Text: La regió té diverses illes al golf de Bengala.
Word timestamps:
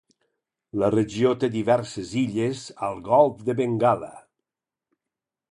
La 0.83 0.87
regió 0.95 1.33
té 1.43 1.49
diverses 1.57 2.15
illes 2.23 2.65
al 2.89 2.99
golf 3.11 3.47
de 3.51 3.59
Bengala. 3.61 4.13